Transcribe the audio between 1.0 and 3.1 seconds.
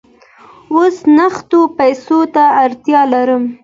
نغدو پیسو ته اړتیا